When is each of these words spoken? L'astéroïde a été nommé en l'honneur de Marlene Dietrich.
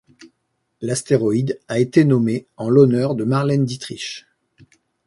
L'astéroïde 0.81 1.59
a 1.67 1.77
été 1.77 2.05
nommé 2.05 2.47
en 2.57 2.69
l'honneur 2.69 3.13
de 3.13 3.23
Marlene 3.23 3.65
Dietrich. 3.65 4.25